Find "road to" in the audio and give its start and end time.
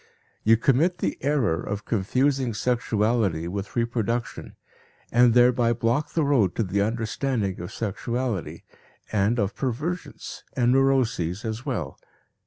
6.23-6.63